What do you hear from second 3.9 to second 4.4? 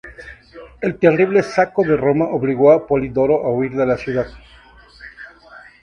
ciudad.